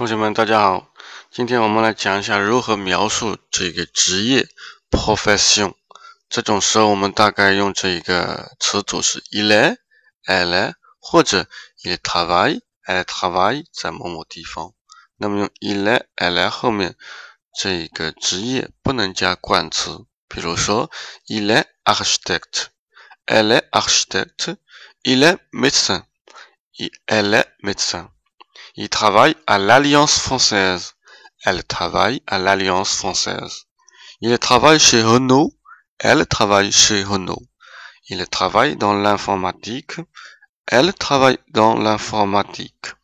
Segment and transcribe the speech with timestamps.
[0.00, 0.94] 同学们，大家好。
[1.30, 4.48] 今天我们来讲一下如何描述这个职业
[4.90, 5.74] profession。
[6.30, 9.76] 这种时候，我们大概用这一个词组是 il est、
[10.24, 11.46] elle est，或者
[11.82, 14.72] il travaille、elle travaille 在某某地方。
[15.18, 16.96] 那么用 il est、elle est 后面
[17.54, 20.90] 这个职业不能加冠词，比如说
[21.26, 22.68] il est architecte、
[23.26, 24.56] elle est architecte、
[25.02, 26.04] il est médecin、
[27.04, 28.08] elle est médecin。
[28.76, 30.94] Il travaille à l'Alliance française.
[31.44, 33.64] Elle travaille à l'Alliance française.
[34.20, 35.52] Il travaille chez Renault.
[35.98, 37.42] Elle travaille chez Renault.
[38.08, 39.96] Il travaille dans l'informatique.
[40.66, 42.94] Elle travaille dans l'informatique.